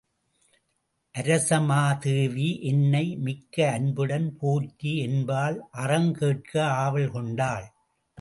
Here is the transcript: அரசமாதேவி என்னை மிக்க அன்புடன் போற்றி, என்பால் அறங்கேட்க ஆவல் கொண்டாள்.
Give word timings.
அரசமாதேவி 1.15 2.47
என்னை 2.61 3.03
மிக்க 3.17 3.71
அன்புடன் 3.71 4.27
போற்றி, 4.39 4.97
என்பால் 4.97 5.57
அறங்கேட்க 5.77 6.63
ஆவல் 6.77 7.11
கொண்டாள். 7.11 7.67